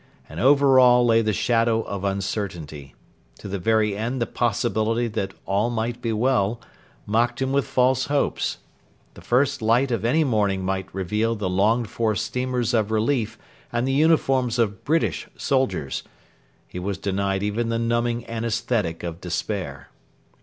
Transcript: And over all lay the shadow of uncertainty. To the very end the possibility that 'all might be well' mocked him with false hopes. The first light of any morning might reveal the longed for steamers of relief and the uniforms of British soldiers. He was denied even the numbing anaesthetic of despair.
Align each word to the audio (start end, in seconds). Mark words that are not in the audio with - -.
And 0.27 0.39
over 0.39 0.79
all 0.79 1.05
lay 1.05 1.21
the 1.21 1.31
shadow 1.31 1.83
of 1.83 2.03
uncertainty. 2.03 2.95
To 3.37 3.47
the 3.47 3.59
very 3.59 3.95
end 3.95 4.19
the 4.19 4.25
possibility 4.25 5.07
that 5.09 5.35
'all 5.45 5.69
might 5.69 6.01
be 6.01 6.11
well' 6.11 6.59
mocked 7.05 7.39
him 7.39 7.51
with 7.51 7.67
false 7.67 8.05
hopes. 8.05 8.57
The 9.13 9.21
first 9.21 9.61
light 9.61 9.91
of 9.91 10.03
any 10.03 10.23
morning 10.23 10.65
might 10.65 10.87
reveal 10.91 11.35
the 11.35 11.51
longed 11.51 11.87
for 11.87 12.15
steamers 12.15 12.73
of 12.73 12.89
relief 12.89 13.37
and 13.71 13.87
the 13.87 13.93
uniforms 13.93 14.57
of 14.57 14.83
British 14.83 15.27
soldiers. 15.37 16.01
He 16.67 16.79
was 16.79 16.97
denied 16.97 17.43
even 17.43 17.69
the 17.69 17.77
numbing 17.77 18.27
anaesthetic 18.27 19.03
of 19.03 19.21
despair. 19.21 19.89